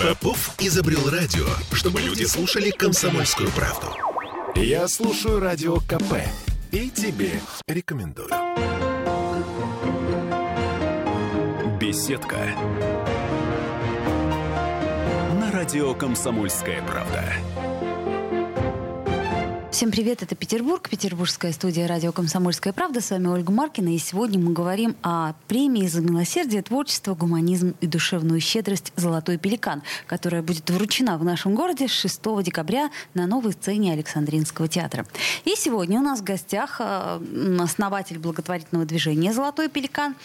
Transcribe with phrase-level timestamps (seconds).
[0.00, 3.88] Попов изобрел радио, чтобы люди слушали комсомольскую правду.
[4.54, 6.22] Я слушаю радио КП
[6.70, 8.28] и тебе рекомендую.
[11.80, 12.36] Беседка.
[15.40, 17.24] На радио «Комсомольская правда».
[19.78, 23.00] Всем привет, это Петербург, петербургская студия радио «Комсомольская правда».
[23.00, 27.86] С вами Ольга Маркина, и сегодня мы говорим о премии за милосердие, творчество, гуманизм и
[27.86, 33.52] душевную щедрость «Золотой пеликан», которая будет вручена в нашем городе с 6 декабря на новой
[33.52, 35.06] сцене Александринского театра.
[35.44, 37.20] И сегодня у нас в гостях э,
[37.60, 40.16] основатель благотворительного движения «Золотой пеликан»,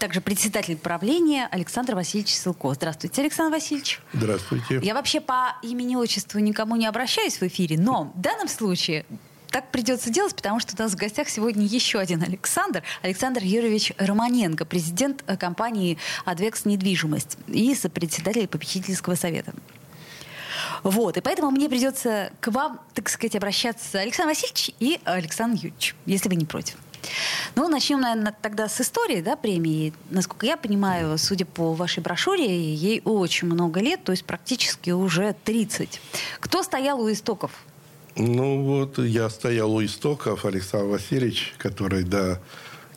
[0.00, 2.74] также председатель правления Александр Васильевич Силко.
[2.74, 4.00] Здравствуйте, Александр Васильевич.
[4.12, 4.80] Здравствуйте.
[4.82, 9.04] Я вообще по имени-отчеству никому не обращаюсь в эфире, но в данном случае
[9.50, 13.92] так придется делать, потому что у нас в гостях сегодня еще один Александр, Александр Юрьевич
[13.98, 19.52] Романенко, президент э, компании «Адвекс Недвижимость» и сопредседатель попечительского совета.
[20.82, 25.94] Вот, и поэтому мне придется к вам, так сказать, обращаться Александр Васильевич и Александр Юрьевич,
[26.06, 26.76] если вы не против.
[27.54, 29.92] Ну, начнем, наверное, тогда с истории да, премии.
[30.10, 35.34] Насколько я понимаю, судя по вашей брошюре, ей очень много лет, то есть практически уже
[35.44, 36.00] 30.
[36.40, 37.50] Кто стоял у истоков?
[38.16, 42.40] Ну, вот я стоял у истоков, Александр Васильевич, который, да,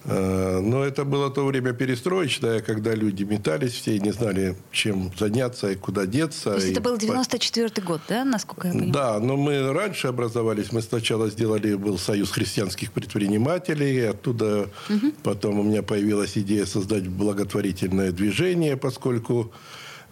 [0.05, 5.71] но это было то время перестроечное, когда люди метались все и не знали, чем заняться
[5.71, 6.51] и куда деться.
[6.51, 8.93] То есть это был 94 год, да, насколько я понимаю?
[8.93, 10.71] Да, но мы раньше образовались.
[10.71, 14.09] Мы сначала сделали, был Союз христианских предпринимателей.
[14.09, 15.13] Оттуда угу.
[15.23, 19.51] потом у меня появилась идея создать благотворительное движение, поскольку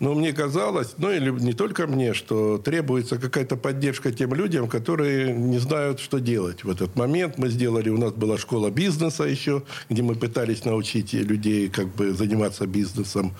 [0.01, 5.31] но мне казалось, ну или не только мне, что требуется какая-то поддержка тем людям, которые
[5.31, 7.37] не знают, что делать в этот момент.
[7.37, 12.13] Мы сделали, у нас была школа бизнеса еще, где мы пытались научить людей как бы
[12.13, 13.35] заниматься бизнесом.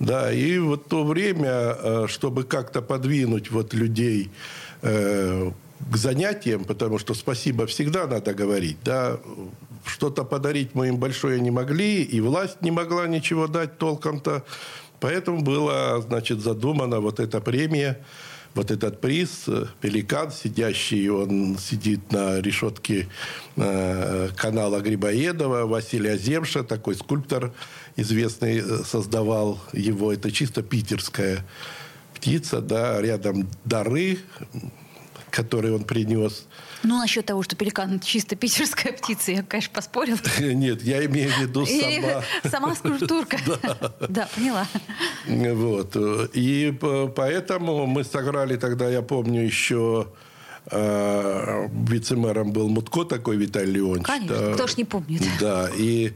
[0.00, 4.32] Да, и вот то время, э, чтобы как-то подвинуть вот людей
[4.82, 5.52] э,
[5.92, 9.20] к занятиям, потому что спасибо всегда надо говорить, да,
[9.84, 14.44] что-то подарить мы им большое не могли, и власть не могла ничего дать толком-то.
[15.00, 18.00] Поэтому была, значит, задумана вот эта премия,
[18.54, 19.46] вот этот приз,
[19.80, 23.08] пеликан, сидящий, он сидит на решетке
[23.56, 27.52] э, канала Грибоедова, Василий Аземша, такой скульптор
[27.96, 30.12] известный, э, создавал его.
[30.12, 31.44] Это чисто питерская
[32.14, 34.18] птица, да, рядом дары,
[35.34, 36.46] которые он принес.
[36.84, 40.18] Ну, насчет того, что пеликан чисто питерская птица, я, конечно, поспорила.
[40.38, 42.22] Нет, я имею в виду сама...
[42.50, 43.38] Сама скульптурка.
[44.08, 44.66] Да, поняла.
[45.26, 45.96] Вот.
[46.34, 46.78] И
[47.16, 50.08] поэтому мы сыграли тогда, я помню, еще
[50.70, 54.06] э, вице-мэром был Мутко такой Виталий Леонидович.
[54.06, 55.22] Конечно, кто ж не помнит.
[55.40, 56.12] Да, и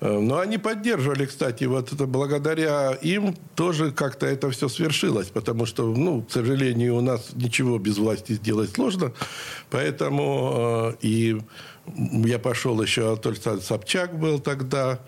[0.00, 5.92] но они поддерживали, кстати, вот это благодаря им тоже как-то это все свершилось, потому что,
[5.92, 9.12] ну, к сожалению, у нас ничего без власти сделать сложно,
[9.70, 11.40] поэтому э, и
[11.96, 15.00] я пошел еще, Анатолий Собчак был тогда,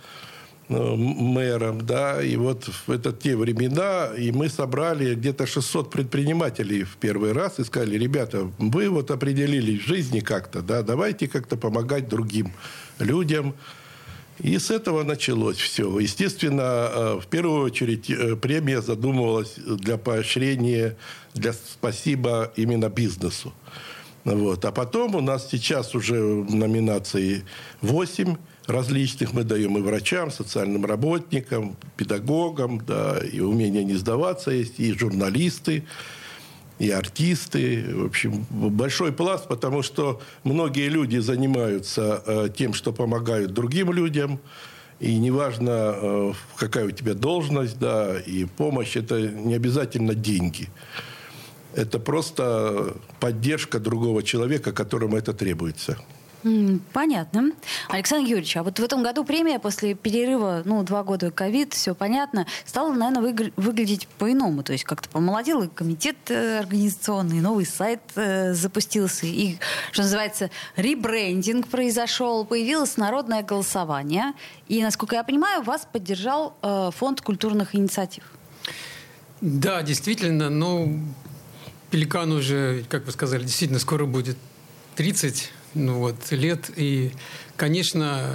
[0.68, 6.82] э, мэром, да, и вот в это те времена, и мы собрали где-то 600 предпринимателей
[6.82, 11.56] в первый раз и сказали, ребята, вы вот определились в жизни как-то, да, давайте как-то
[11.56, 12.52] помогать другим
[12.98, 13.54] людям,
[14.42, 15.98] и с этого началось все.
[15.98, 20.96] Естественно, э, в первую очередь э, премия задумывалась для поощрения,
[21.34, 23.52] для спасибо именно бизнесу.
[24.24, 24.64] Вот.
[24.64, 27.44] А потом у нас сейчас уже номинации
[27.80, 28.36] 8
[28.66, 29.32] различных.
[29.32, 35.84] Мы даем и врачам, социальным работникам, педагогам, да, и умение не сдаваться есть, и журналисты
[36.80, 37.84] и артисты.
[37.94, 44.40] В общем, большой пласт, потому что многие люди занимаются э, тем, что помогают другим людям.
[44.98, 50.68] И неважно, э, какая у тебя должность, да, и помощь, это не обязательно деньги.
[51.74, 55.98] Это просто поддержка другого человека, которому это требуется.
[56.92, 57.52] Понятно.
[57.88, 61.94] Александр Юрьевич, а вот в этом году премия после перерыва, ну, два года ковид, все
[61.94, 64.62] понятно, стала, наверное, выгля- выглядеть по-иному.
[64.62, 69.58] То есть как-то помолодел и комитет э, организационный, новый сайт э, запустился, и,
[69.92, 74.32] что называется, ребрендинг произошел, появилось народное голосование.
[74.68, 78.24] И, насколько я понимаю, вас поддержал э, фонд культурных инициатив.
[79.42, 81.00] Да, действительно, ну,
[81.90, 84.36] Пеликан уже, как вы сказали, действительно скоро будет
[84.96, 86.70] 30 ну, вот, лет.
[86.76, 87.12] И,
[87.56, 88.34] конечно,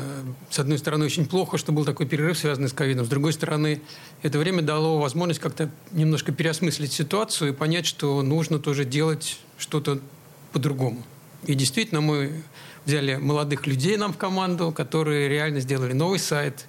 [0.49, 3.05] с одной стороны, очень плохо, что был такой перерыв, связанный с ковидом.
[3.05, 3.81] С другой стороны,
[4.21, 9.99] это время дало возможность как-то немножко переосмыслить ситуацию и понять, что нужно тоже делать что-то
[10.53, 11.03] по-другому.
[11.45, 12.43] И действительно, мы
[12.85, 16.65] взяли молодых людей нам в команду, которые реально сделали новый сайт,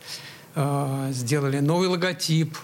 [0.55, 2.57] а, сделали новый логотип,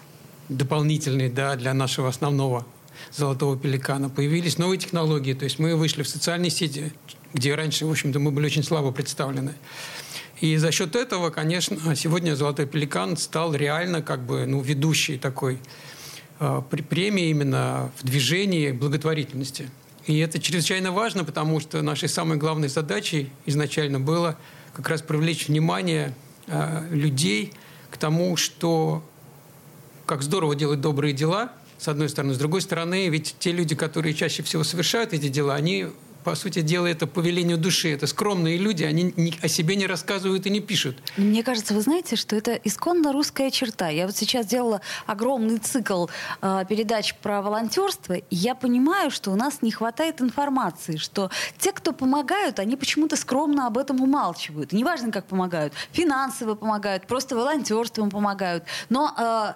[0.49, 2.67] дополнительные да, для нашего основного
[3.13, 4.09] золотого пеликана.
[4.11, 6.93] Появились новые технологии, то есть мы вышли в социальные сети,
[7.35, 9.55] где раньше, в общем-то, мы были очень слабо представлены.
[10.41, 15.61] И за счет этого, конечно, сегодня «Золотой пеликан» стал реально как бы ну, ведущей такой
[16.41, 19.71] э, премии именно в движении благотворительности.
[20.07, 24.37] И это чрезвычайно важно, потому что нашей самой главной задачей изначально было
[24.73, 26.13] как раз привлечь внимание
[26.49, 27.53] э, людей
[27.91, 29.05] к тому, что
[30.07, 32.35] как здорово делать добрые дела, с одной стороны.
[32.35, 35.87] С другой стороны, ведь те люди, которые чаще всего совершают эти дела, они
[36.23, 37.93] по сути дела, это по велению души.
[37.93, 40.97] Это скромные люди, они не, о себе не рассказывают и не пишут.
[41.17, 43.89] Мне кажется, вы знаете, что это исконно русская черта.
[43.89, 46.07] Я вот сейчас делала огромный цикл
[46.41, 51.73] э, передач про волонтерство, и я понимаю, что у нас не хватает информации, что те,
[51.73, 54.73] кто помогают, они почему-то скромно об этом умалчивают.
[54.73, 55.73] неважно, как помогают.
[55.93, 58.65] Финансово помогают, просто волонтерством помогают.
[58.89, 59.53] Но э,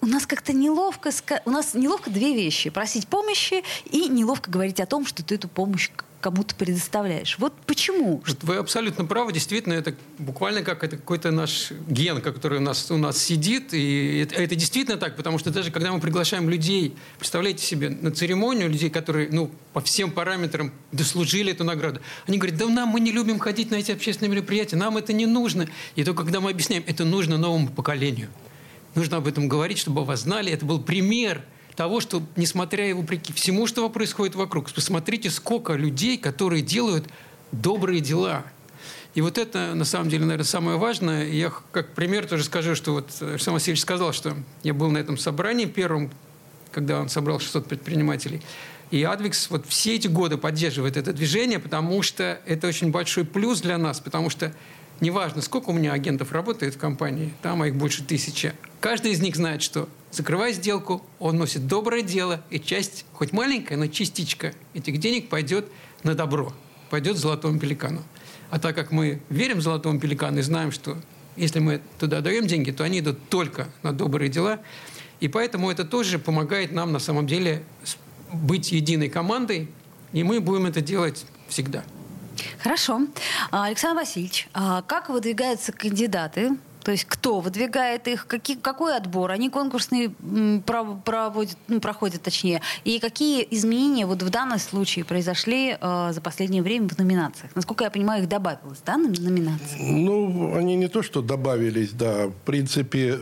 [0.00, 1.10] у нас как-то неловко,
[1.44, 2.70] у нас неловко две вещи.
[2.70, 7.38] Просить помощи и неловко говорить о том, что ты эту помощь кому-то предоставляешь.
[7.38, 8.22] Вот почему?
[8.42, 9.32] Вы абсолютно правы.
[9.32, 13.72] Действительно, это буквально как это какой-то наш ген, который у нас, у нас сидит.
[13.72, 18.10] И это, это действительно так, потому что даже когда мы приглашаем людей, представляете себе, на
[18.10, 23.00] церемонию людей, которые ну, по всем параметрам дослужили эту награду, они говорят, да нам мы
[23.00, 25.68] не любим ходить на эти общественные мероприятия, нам это не нужно.
[25.96, 28.28] И только когда мы объясняем, это нужно новому поколению.
[28.94, 30.52] Нужно об этом говорить, чтобы вас знали.
[30.52, 31.42] Это был пример
[31.76, 37.06] того, что, несмотря и вопреки всему, что происходит вокруг, посмотрите, сколько людей, которые делают
[37.52, 38.44] добрые дела.
[39.14, 41.28] И вот это, на самом деле, наверное, самое важное.
[41.28, 45.18] Я как пример тоже скажу, что вот Александр Васильевич сказал, что я был на этом
[45.18, 46.10] собрании первым,
[46.70, 48.40] когда он собрал 600 предпринимателей.
[48.90, 53.60] И Адвикс вот все эти годы поддерживает это движение, потому что это очень большой плюс
[53.60, 54.52] для нас, потому что
[55.00, 59.36] неважно, сколько у меня агентов работает в компании, там их больше тысячи, каждый из них
[59.36, 64.98] знает, что закрывая сделку, он носит доброе дело, и часть, хоть маленькая, но частичка этих
[64.98, 65.66] денег пойдет
[66.02, 66.52] на добро,
[66.90, 68.02] пойдет золотому пеликану.
[68.50, 70.96] А так как мы верим золотому пеликану и знаем, что
[71.36, 74.60] если мы туда даем деньги, то они идут только на добрые дела,
[75.20, 77.62] и поэтому это тоже помогает нам на самом деле
[78.32, 79.68] быть единой командой,
[80.12, 81.84] и мы будем это делать всегда.
[82.62, 83.02] Хорошо.
[83.50, 86.56] А, Александр Васильевич, а как выдвигаются кандидаты
[86.90, 90.10] то есть кто выдвигает их, какие, какой отбор, они конкурсные
[90.64, 96.64] проводят, ну, проходят точнее, и какие изменения вот в данном случае произошли э, за последнее
[96.64, 97.52] время в номинациях?
[97.54, 99.78] Насколько я понимаю, их добавилось, да, на номинации?
[99.78, 102.26] Ну, они не то, что добавились, да.
[102.26, 103.20] В принципе,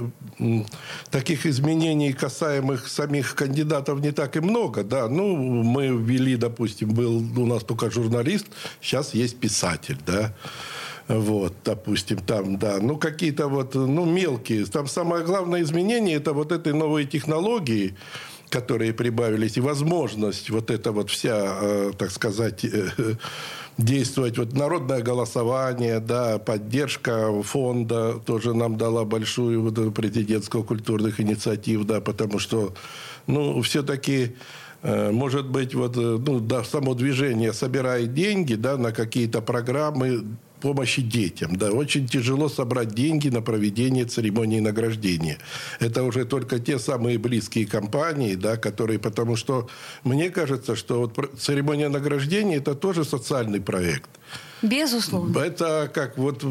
[1.11, 5.09] таких изменений, касаемых самих кандидатов, не так и много, да.
[5.09, 8.47] Ну, мы ввели, допустим, был у нас только журналист,
[8.81, 10.33] сейчас есть писатель, да.
[11.09, 12.79] Вот, допустим, там, да.
[12.81, 14.67] Ну, какие-то вот, ну, мелкие.
[14.67, 17.97] Там самое главное изменение– это вот этой новые технологии,
[18.51, 22.91] которые прибавились, и возможность вот это вот вся, э, так сказать, э,
[23.79, 24.37] действовать.
[24.37, 32.03] Вот народное голосование, да, поддержка фонда тоже нам дала большую вот, президентскую культурных инициатив, да,
[32.03, 32.75] потому что,
[33.27, 34.37] ну, все-таки
[34.83, 40.25] э, может быть, вот, ну, да, само движение собирает деньги, да, на какие-то программы,
[40.61, 41.57] помощи детям.
[41.57, 45.39] Да, очень тяжело собрать деньги на проведение церемонии награждения.
[45.81, 49.69] Это уже только те самые близкие компании, да, которые, потому что
[50.05, 54.11] мне кажется, что вот церемония награждения это тоже социальный проект.
[54.63, 55.39] Безусловно.
[55.39, 56.45] Это, как вот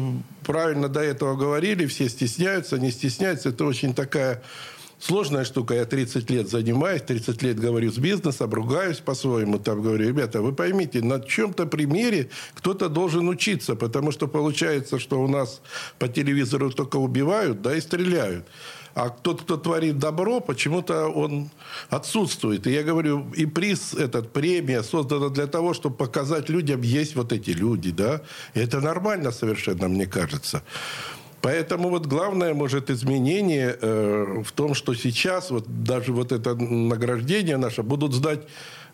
[0.44, 3.50] правильно до этого говорили, все стесняются, не стесняются.
[3.50, 4.42] Это очень такая
[5.00, 5.74] Сложная штука.
[5.74, 9.58] Я 30 лет занимаюсь, 30 лет говорю с бизнесом, ругаюсь по-своему.
[9.58, 15.22] Там говорю, ребята, вы поймите, на чем-то примере кто-то должен учиться, потому что получается, что
[15.22, 15.60] у нас
[15.98, 18.46] по телевизору только убивают, да, и стреляют.
[18.94, 21.50] А тот, кто творит добро, почему-то он
[21.88, 22.66] отсутствует.
[22.66, 27.32] И я говорю, и приз, этот премия создана для того, чтобы показать людям, есть вот
[27.32, 28.22] эти люди, да.
[28.54, 30.64] И это нормально совершенно, мне кажется.
[31.40, 37.56] Поэтому вот главное, может, изменение э, в том, что сейчас вот даже вот это награждение
[37.56, 38.40] наше будут сдать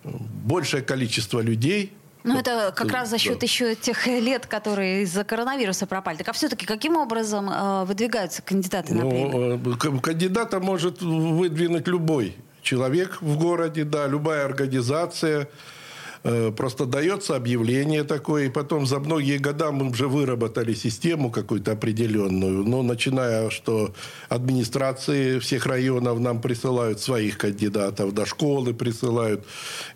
[0.04, 1.92] большее количество людей,
[2.24, 3.44] ну, это как раз за счет да.
[3.44, 6.16] еще тех лет, которые из-за коронавируса пропали.
[6.16, 9.60] Так а все-таки каким образом э, выдвигаются кандидаты на премию?
[9.62, 15.48] Ну, кандидата может выдвинуть любой человек в городе, да, любая организация.
[16.26, 21.72] Э, просто дается объявление такое, и потом за многие года мы уже выработали систему какую-то
[21.72, 22.64] определенную.
[22.64, 23.94] Но начиная, что
[24.30, 29.44] администрации всех районов нам присылают своих кандидатов, до школы присылают.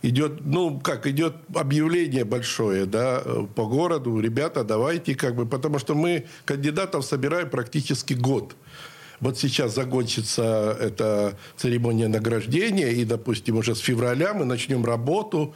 [0.03, 3.23] Идет, ну, как, идет объявление большое, да,
[3.55, 4.21] по городу.
[4.21, 8.55] Ребята, давайте, как бы, потому что мы кандидатов собираем практически год.
[9.21, 15.55] вот сейчас закончится эта церемония награждения, и, допустим, уже с февраля мы начнем работу,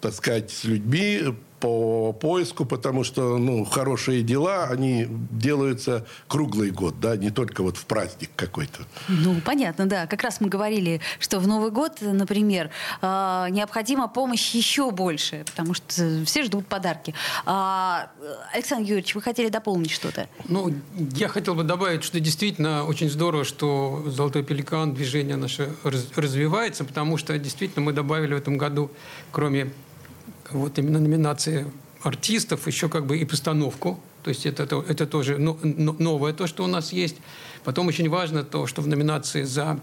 [0.00, 7.00] так сказать, с людьми, по поиску, потому что ну, хорошие дела, они делаются круглый год,
[7.00, 8.82] да, не только вот в праздник какой-то.
[9.08, 10.06] Ну, понятно, да.
[10.06, 12.70] Как раз мы говорили, что в Новый год, например,
[13.02, 17.14] э, необходима помощь еще больше, потому что все ждут подарки.
[17.44, 18.10] А,
[18.52, 20.28] Александр Юрьевич, вы хотели дополнить что-то?
[20.48, 20.72] Ну,
[21.16, 27.16] я хотел бы добавить, что действительно очень здорово, что «Золотой пеликан», движение наше развивается, потому
[27.16, 28.90] что действительно мы добавили в этом году,
[29.32, 29.72] кроме
[30.52, 31.66] вот именно номинации
[32.02, 34.00] артистов, еще как бы и постановку.
[34.22, 37.16] То есть это, это, это тоже новое то, что у нас есть.
[37.64, 39.80] Потом очень важно то, что в номинации за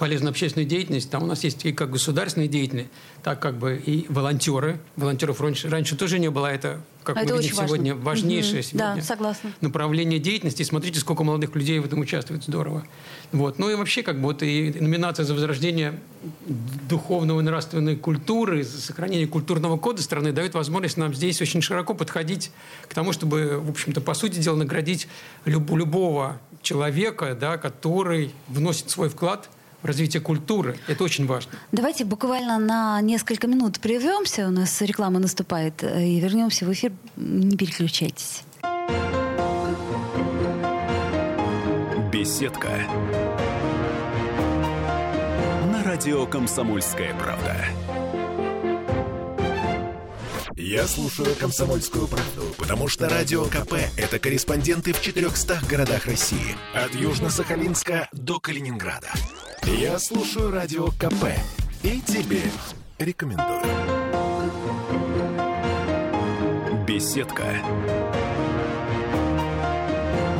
[0.00, 2.88] полезную общественную деятельность, там у нас есть и как государственные деятельные,
[3.22, 4.80] так как бы и волонтеры.
[4.96, 8.06] Волонтеров раньше, раньше тоже не было, это, как а мы это видим сегодня, важно.
[8.06, 8.68] важнейшее угу.
[8.68, 9.52] сегодня да, согласна.
[9.60, 10.62] направление деятельности.
[10.62, 12.86] смотрите, сколько молодых людей в этом участвует, здорово.
[13.32, 13.58] Вот.
[13.58, 16.00] Ну и вообще, как бы вот и номинация за возрождение
[16.88, 21.92] духовного и нравственной культуры, за сохранение культурного кода страны дает возможность нам здесь очень широко
[21.92, 22.52] подходить
[22.88, 25.08] к тому, чтобы, в общем-то, по сути дела, наградить
[25.44, 29.50] люб- любого человека, да, который вносит свой вклад–
[29.82, 30.76] развитие культуры.
[30.88, 31.52] Это очень важно.
[31.72, 34.48] Давайте буквально на несколько минут прервемся.
[34.48, 35.82] У нас реклама наступает.
[35.82, 36.92] Э, и вернемся в эфир.
[37.16, 38.42] Не переключайтесь.
[42.12, 42.68] Беседка.
[45.72, 47.56] На радио «Комсомольская правда».
[50.56, 56.54] Я слушаю «Комсомольскую правду», потому что «Радио КП»— это корреспонденты в 400 городах России.
[56.74, 59.08] От Южно-Сахалинска до Калининграда.
[59.64, 61.26] Я слушаю радио КП
[61.82, 62.42] и тебе
[62.98, 63.60] рекомендую.
[66.86, 67.44] Беседка.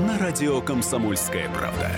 [0.07, 1.91] На радио Комсомольская правда.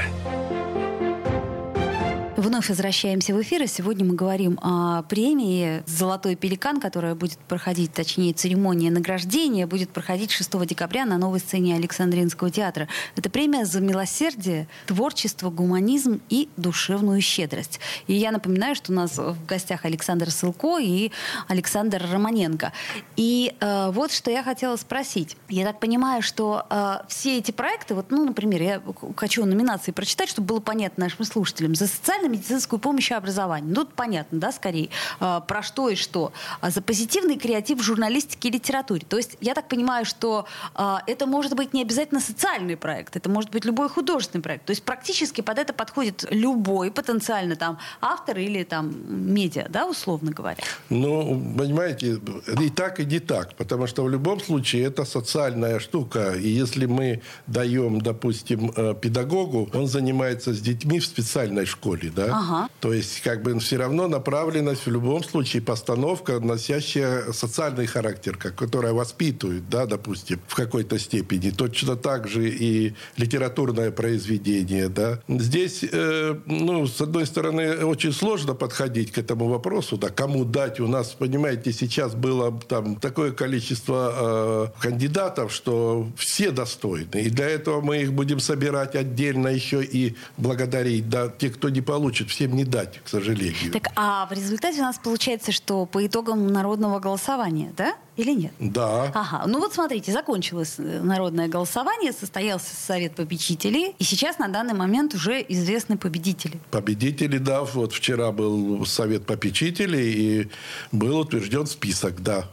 [2.34, 7.92] Вновь возвращаемся в эфир, и сегодня мы говорим о премии «Золотой пеликан», которая будет проходить,
[7.92, 12.88] точнее, церемония награждения будет проходить 6 декабря на новой сцене Александринского театра.
[13.16, 17.80] Это премия за милосердие, творчество, гуманизм и душевную щедрость.
[18.06, 21.12] И я напоминаю, что у нас в гостях Александр Сылко и
[21.48, 22.72] Александр Романенко.
[23.14, 25.36] И э, вот что я хотела спросить.
[25.50, 28.82] Я так понимаю, что э, все эти проекты, вот, ну, например, я
[29.16, 31.74] хочу номинации прочитать, чтобы было понятно нашим слушателям.
[31.74, 31.86] За
[32.22, 33.68] социальный медицинскую помощь и образование.
[33.68, 34.88] Ну, тут понятно, да, скорее,
[35.20, 36.32] а, про что и что.
[36.60, 39.02] А за позитивный креатив в журналистике и литературе.
[39.08, 43.28] То есть я так понимаю, что а, это может быть не обязательно социальный проект, это
[43.28, 44.66] может быть любой художественный проект.
[44.66, 50.30] То есть практически под это подходит любой потенциально там автор или там медиа, да, условно
[50.30, 50.62] говоря.
[50.90, 52.20] Ну, понимаете,
[52.60, 53.54] и так, и не так.
[53.56, 56.34] Потому что в любом случае это социальная штука.
[56.34, 62.37] И если мы даем, допустим, э, педагогу, он занимается с детьми в специальной школе, да?
[62.37, 62.69] Ага.
[62.81, 68.54] То есть, как бы все равно направленность в любом случае постановка, носящая социальный характер, как,
[68.54, 71.50] которая воспитывает, да, допустим, в какой-то степени.
[71.50, 75.21] Точно так же и литературное произведение, да.
[75.28, 80.81] Здесь, э, ну, с одной стороны, очень сложно подходить к этому вопросу, да, кому дать.
[80.81, 87.23] У нас, понимаете, сейчас было там такое количество э, кандидатов, что все достойны.
[87.23, 91.81] И для этого мы их будем собирать отдельно еще и благодарить, да, те, кто не
[91.81, 93.71] получит получит, всем не дать, к сожалению.
[93.73, 97.94] Так, а в результате у нас получается, что по итогам народного голосования, да?
[98.16, 98.52] Или нет?
[98.59, 99.11] Да.
[99.14, 99.45] Ага.
[99.47, 105.14] Ну вот смотрите, закончилось э, народное голосование, состоялся совет победителей, и сейчас на данный момент
[105.14, 106.61] уже известны победители.
[106.71, 107.62] Победители, да.
[107.62, 110.49] Вот вчера был совет попечителей, и
[110.92, 112.49] был утвержден список, да.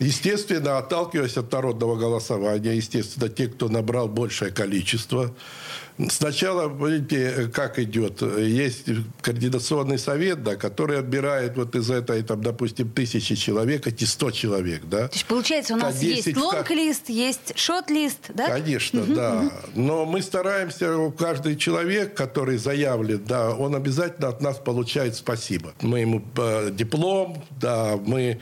[0.00, 5.34] Естественно, отталкиваясь от народного голосования, естественно, те, кто набрал большее количество,
[6.08, 8.20] Сначала, видите, как идет.
[8.20, 8.86] Есть
[9.20, 14.82] координационный совет, да, который отбирает вот из этой, там, допустим, тысячи человек, эти сто человек,
[14.86, 14.93] да.
[14.98, 18.48] То есть, получается, у нас есть лонг-лист, есть шот-лист, да?
[18.48, 19.40] Конечно, угу, да.
[19.40, 19.50] Угу.
[19.74, 25.74] Но мы стараемся, каждый человек, который заявлен, да, он обязательно от нас получает спасибо.
[25.80, 28.40] Мы ему э, диплом, да, мы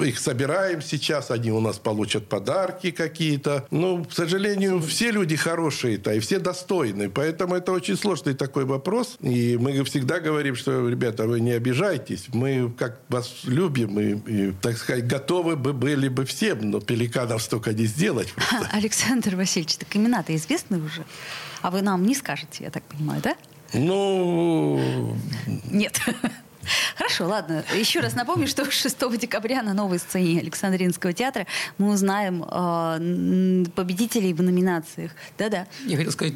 [0.00, 3.66] их собираем сейчас, они у нас получат подарки какие-то.
[3.70, 7.10] Ну, к сожалению, все люди хорошие-то, и все достойны.
[7.10, 9.16] Поэтому это очень сложный такой вопрос.
[9.20, 12.26] И мы всегда говорим, что, ребята, вы не обижайтесь.
[12.32, 17.42] Мы как вас любим и, и так сказать, готовы бы были бы всем, но пеликанов
[17.42, 18.34] столько не сделать.
[18.72, 21.04] Александр Васильевич, так имена-то известны уже.
[21.62, 23.36] А вы нам не скажете, я так понимаю, да?
[23.72, 25.16] Ну...
[25.70, 26.00] Нет.
[26.96, 27.64] Хорошо, ладно.
[27.74, 31.46] Еще раз напомню, что 6 декабря на новой сцене Александринского театра
[31.78, 35.12] мы узнаем э, победителей в номинациях.
[35.38, 35.66] Да-да.
[35.86, 36.34] Я хотел сказать,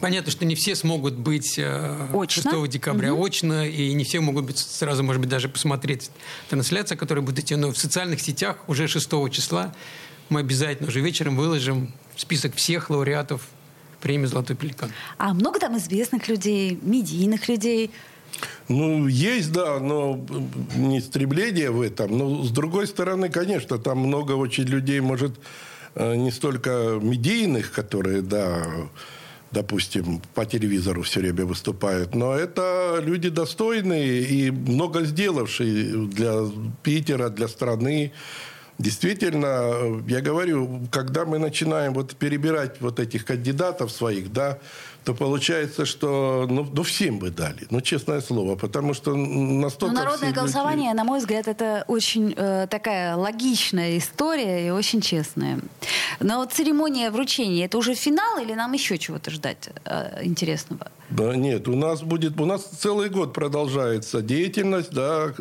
[0.00, 2.50] Понятно, что не все смогут быть э, очно?
[2.50, 3.26] 6 декабря угу.
[3.26, 6.10] очно, и не все могут быть сразу, может быть, даже посмотреть
[6.48, 7.54] трансляцию, которая будет идти.
[7.54, 9.74] Но в социальных сетях уже 6 числа
[10.30, 13.46] мы обязательно уже вечером выложим список всех лауреатов
[14.00, 14.90] премии «Золотой пеликан».
[15.18, 17.90] А много там известных людей, медийных людей?
[18.68, 20.24] Ну, есть, да, но
[20.76, 22.16] не стремление в этом.
[22.16, 25.38] Но, с другой стороны, конечно, там много очень людей, может,
[25.94, 28.64] э, не столько медийных, которые, да,
[29.50, 32.14] допустим, по телевизору все время выступают.
[32.14, 36.34] Но это люди достойные и много сделавшие для
[36.82, 38.12] Питера, для страны.
[38.78, 44.58] Действительно, я говорю, когда мы начинаем вот перебирать вот этих кандидатов своих, да,
[45.04, 49.94] то получается, что ну, ну всем бы дали, ну честное слово, потому что настолько...
[49.94, 50.96] Ну, народное голосование, люди...
[50.96, 55.58] на мой взгляд, это очень э, такая логичная история и очень честная.
[56.20, 60.90] Но вот церемония вручения, это уже финал или нам еще чего-то ждать э, интересного?
[61.08, 65.32] Да нет, у нас будет, у нас целый год продолжается деятельность, да,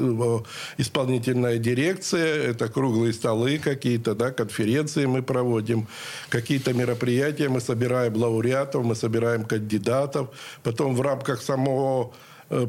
[0.78, 5.88] исполнительная дирекция, это круглые столы какие-то, да, конференции мы проводим,
[6.30, 10.30] какие-то мероприятия, мы собираем лауреатов, мы собираем кандидатов,
[10.64, 12.14] потом в рамках самого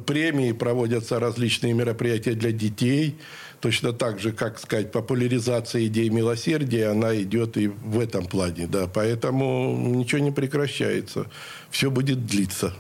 [0.07, 3.17] премии проводятся различные мероприятия для детей,
[3.61, 8.87] точно так же, как сказать, популяризация идеи милосердия, она идет и в этом плане, да,
[8.87, 11.27] поэтому ничего не прекращается,
[11.71, 12.75] все будет длиться.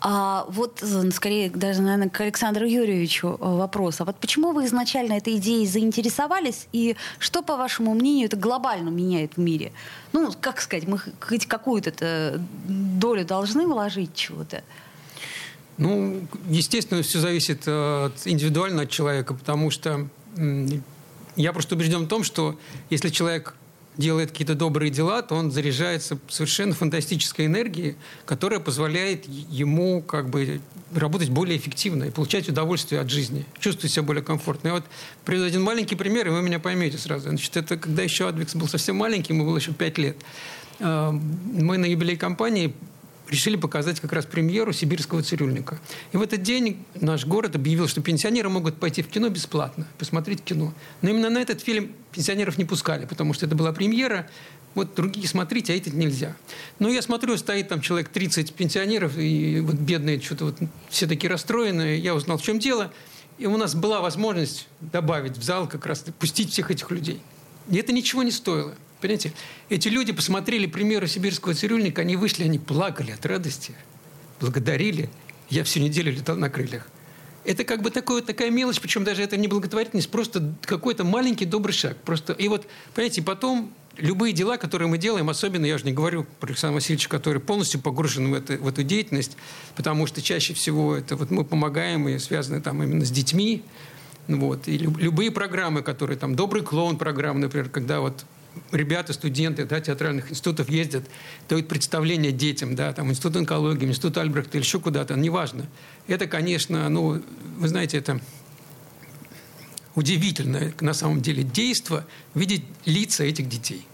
[0.00, 4.00] А вот, э, скорее, даже, наверное, к Александру Юрьевичу э, вопрос.
[4.00, 8.90] А вот почему вы изначально этой идеей заинтересовались, и что, по вашему мнению, это глобально
[8.90, 9.72] меняет в мире?
[10.12, 14.62] Ну, как сказать, мы хоть какую-то долю должны вложить чего-то?
[15.78, 20.08] Ну, естественно, все зависит от, индивидуально от человека, потому что
[21.36, 22.58] я просто убежден в том, что
[22.90, 23.54] если человек
[23.96, 30.60] делает какие-то добрые дела, то он заряжается совершенно фантастической энергией, которая позволяет ему как бы
[30.94, 34.68] работать более эффективно и получать удовольствие от жизни, чувствовать себя более комфортно.
[34.68, 34.84] И вот
[35.24, 37.28] приведу один маленький пример, и вы меня поймете сразу.
[37.28, 40.16] Значит, это когда еще Адвикс был совсем маленький, ему было еще 5 лет.
[40.80, 42.74] А, мы на юбилей компании
[43.28, 45.78] решили показать как раз премьеру «Сибирского цирюльника».
[46.12, 50.42] И в этот день наш город объявил, что пенсионеры могут пойти в кино бесплатно, посмотреть
[50.42, 50.72] кино.
[51.02, 54.28] Но именно на этот фильм пенсионеров не пускали, потому что это была премьера,
[54.76, 56.36] вот другие смотрите, а этот нельзя.
[56.78, 60.58] Но я смотрю, стоит там человек 30 пенсионеров, и вот бедные что-то вот
[60.90, 61.98] все такие расстроенные.
[61.98, 62.92] Я узнал, в чем дело.
[63.38, 67.20] И у нас была возможность добавить в зал как раз, пустить всех этих людей.
[67.70, 68.74] И это ничего не стоило.
[69.00, 69.32] Понимаете,
[69.68, 73.74] эти люди посмотрели примеры сибирского цирюльника, они вышли, они плакали от радости,
[74.40, 75.10] благодарили.
[75.50, 76.88] Я всю неделю летал на крыльях.
[77.44, 81.72] Это как бы такое, такая мелочь, причем даже это не благотворительность, просто какой-то маленький добрый
[81.72, 81.96] шаг.
[81.98, 86.26] Просто, и вот, понимаете, потом любые дела, которые мы делаем, особенно, я же не говорю
[86.40, 89.36] про Александра Васильевича, который полностью погружен в, это, в эту деятельность,
[89.76, 93.62] потому что чаще всего это вот мы помогаем и связаны там именно с детьми,
[94.26, 98.24] вот, и любые программы, которые там, добрый клоун программа, например, когда вот
[98.72, 101.04] ребята, студенты да, театральных институтов ездят,
[101.48, 105.66] дают представления детям, да, там, институт онкологии, институт Альбрехта или еще куда-то, неважно.
[106.06, 107.22] Это, конечно, ну,
[107.58, 108.20] вы знаете, это
[109.94, 113.86] удивительное на самом деле действо видеть лица этих детей.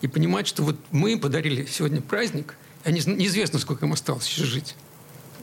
[0.00, 4.76] И понимать, что вот мы подарили сегодня праздник, а неизвестно, сколько им осталось еще жить.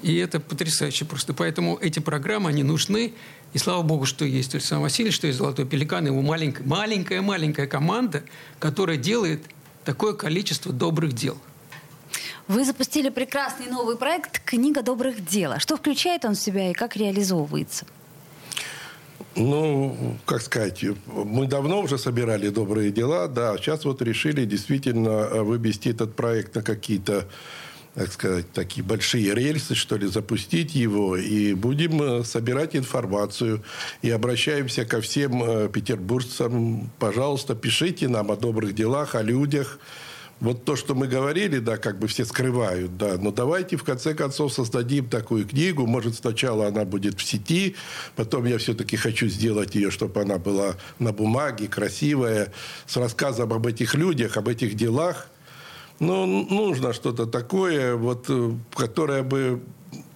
[0.04, 1.34] И это потрясающе просто.
[1.34, 3.14] Поэтому эти программы, они нужны.
[3.54, 8.24] И слава богу, что есть Александр Васильевич, что есть «Золотой пеликан», его маленькая, маленькая-маленькая команда,
[8.60, 9.44] которая делает
[9.86, 11.38] такое количество добрых дел.
[12.50, 15.54] Вы запустили прекрасный новый проект «Книга добрых дел».
[15.54, 17.86] А что включает он в себя и как реализовывается?
[19.36, 25.90] Ну, как сказать, мы давно уже собирали добрые дела, да, сейчас вот решили действительно вывести
[25.90, 27.28] этот проект на какие-то
[27.96, 33.64] так сказать, такие большие рельсы, что ли, запустить его, и будем э, собирать информацию.
[34.02, 36.90] И обращаемся ко всем э, петербуржцам.
[36.98, 39.80] Пожалуйста, пишите нам о добрых делах, о людях.
[40.40, 44.14] Вот то, что мы говорили, да, как бы все скрывают, да, но давайте в конце
[44.14, 45.86] концов создадим такую книгу.
[45.86, 47.76] Может, сначала она будет в сети,
[48.16, 52.52] потом я все-таки хочу сделать ее, чтобы она была на бумаге, красивая,
[52.88, 55.30] с рассказом об этих людях, об этих делах.
[56.00, 59.62] Ну, нужно что-то такое, вот, э, которое бы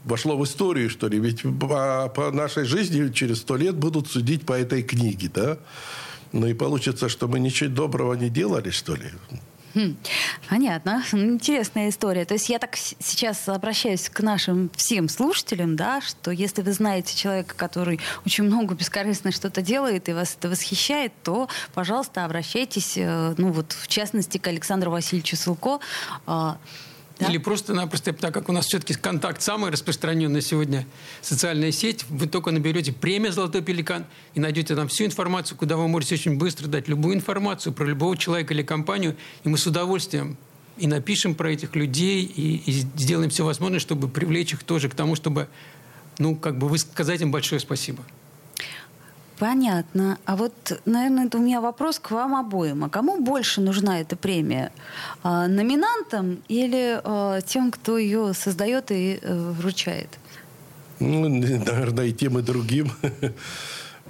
[0.03, 1.19] вошло в историю, что ли.
[1.19, 5.57] Ведь по нашей жизни через сто лет будут судить по этой книге, да?
[6.31, 9.11] Ну и получится, что мы ничего доброго не делали, что ли.
[9.77, 9.95] Хм,
[10.49, 11.03] понятно.
[11.11, 12.25] Интересная история.
[12.25, 17.15] То есть я так сейчас обращаюсь к нашим всем слушателям, да, что если вы знаете
[17.15, 23.35] человека, который очень много бескорыстно что-то делает и вас это восхищает, то, пожалуйста, обращайтесь, э,
[23.37, 25.79] ну вот в частности, к Александру Васильевичу Сылко.
[27.19, 27.27] Да?
[27.27, 30.85] Или просто-напросто, так как у нас все-таки контакт самый распространенный сегодня
[31.21, 35.87] социальная сеть, вы только наберете премия «Золотой пеликан» и найдете там всю информацию, куда вы
[35.87, 40.37] можете очень быстро дать любую информацию про любого человека или компанию, и мы с удовольствием
[40.77, 44.93] и напишем про этих людей, и, и сделаем все возможное, чтобы привлечь их тоже к
[44.93, 45.47] тому, чтобы,
[46.19, 48.03] ну, как бы сказать им большое спасибо.
[49.39, 50.17] Понятно.
[50.25, 52.83] А вот, наверное, это у меня вопрос к вам обоим.
[52.83, 54.71] А кому больше нужна эта премия?
[55.21, 60.09] А, номинантам или а, тем, кто ее создает и а, вручает?
[60.99, 62.91] Ну, наверное, и тем, и другим.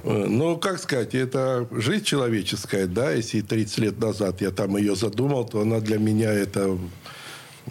[0.03, 5.43] Ну, как сказать, это жизнь человеческая, да, если 30 лет назад я там ее задумал,
[5.43, 6.77] то она для меня это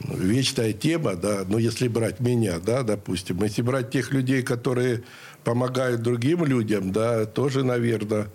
[0.04, 5.04] вечная тема, да, но если брать меня, да, допустим, если брать тех людей, которые
[5.46, 8.26] помогают другим людям, да, тоже, наверное,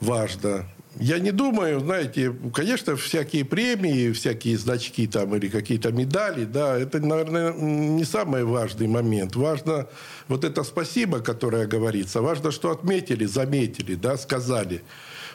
[0.00, 0.64] важно.
[0.98, 7.00] Я не думаю, знаете, конечно, всякие премии, всякие значки там или какие-то медали, да, это,
[7.00, 9.36] наверное, не самый важный момент.
[9.36, 9.88] Важно
[10.26, 14.80] вот это спасибо, которое говорится, важно, что отметили, заметили, да, сказали.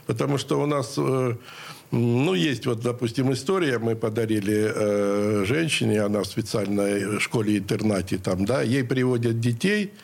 [0.08, 1.36] Потому что у нас, э,
[1.92, 8.62] ну, есть вот, допустим, история, мы подарили э, женщине, она в специальной школе-интернате там, да,
[8.62, 9.94] ей приводят детей–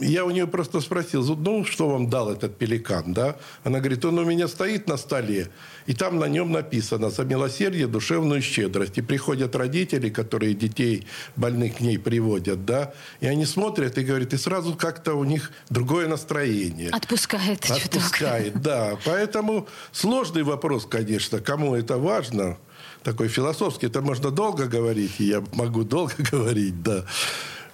[0.00, 3.36] я у нее просто спросил, ну, что вам дал этот пеликан, да?
[3.62, 5.50] Она говорит, он у меня стоит на столе,
[5.84, 8.96] и там на нем написано «За милосердие, душевную щедрость».
[8.96, 14.32] И приходят родители, которые детей больных к ней приводят, да, и они смотрят и говорят,
[14.32, 16.88] и сразу как-то у них другое настроение.
[16.90, 17.70] Отпускает.
[17.70, 18.96] Отпускает, да.
[19.04, 22.58] Поэтому сложный вопрос, конечно, кому это важно.
[23.02, 27.04] Такой философский, это можно долго говорить, и я могу долго говорить, да.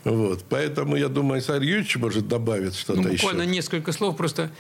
[0.05, 0.45] Вот.
[0.49, 3.53] Поэтому, я думаю, Исаир Юрьевич может добавить что-то ну, буквально еще.
[3.53, 4.17] несколько слов.
[4.17, 4.51] Просто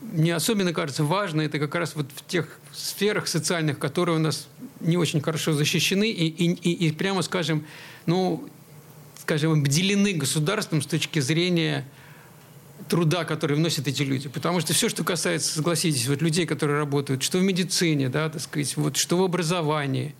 [0.00, 4.48] мне особенно кажется важно, это как раз вот в тех сферах социальных, которые у нас
[4.80, 7.66] не очень хорошо защищены и, и, и, и прямо скажем,
[8.06, 8.48] ну,
[9.20, 11.86] скажем, обделены государством с точки зрения
[12.90, 14.28] труда, который вносят эти люди.
[14.28, 18.42] Потому что все, что касается, согласитесь, вот людей, которые работают, что в медицине, да, так
[18.42, 20.14] сказать, вот, что в образовании,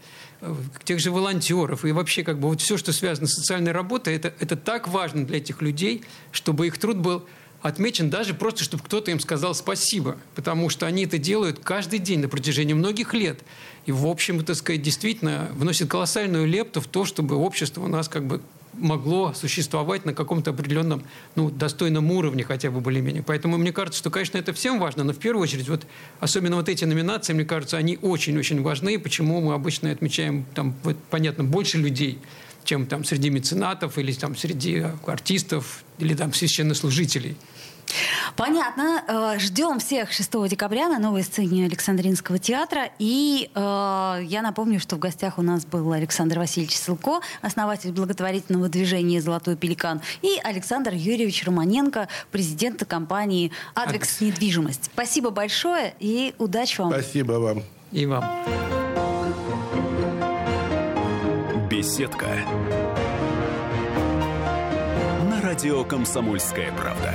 [0.84, 4.32] тех же волонтеров и вообще как бы вот все, что связано с социальной работой, это,
[4.40, 7.26] это так важно для этих людей, чтобы их труд был
[7.60, 12.20] отмечен даже просто, чтобы кто-то им сказал спасибо, потому что они это делают каждый день
[12.20, 13.40] на протяжении многих лет.
[13.84, 18.08] И, в общем, так сказать, действительно вносит колоссальную лепту в то, чтобы общество у нас
[18.08, 18.40] как бы
[18.74, 21.02] могло существовать на каком-то определенном,
[21.36, 23.22] ну, достойном уровне хотя бы более-менее.
[23.22, 25.86] Поэтому мне кажется, что, конечно, это всем важно, но в первую очередь, вот,
[26.20, 28.98] особенно вот эти номинации, мне кажется, они очень-очень важны.
[28.98, 32.18] Почему мы обычно отмечаем, там, вот, понятно, больше людей,
[32.64, 37.36] чем там среди меценатов или там среди артистов или там священнослужителей.
[38.36, 39.02] Понятно.
[39.06, 42.90] Э, ждем всех 6 декабря на новой сцене Александринского театра.
[42.98, 43.58] И э,
[44.24, 49.56] я напомню, что в гостях у нас был Александр Васильевич Сылко, основатель благотворительного движения «Золотой
[49.56, 54.90] пеликан», и Александр Юрьевич Романенко, президент компании «Адвекс недвижимость».
[54.92, 56.92] Спасибо большое и удачи вам.
[56.92, 57.62] Спасибо вам.
[57.92, 58.24] И вам.
[61.68, 62.26] Беседка.
[65.28, 67.14] На радио «Комсомольская правда».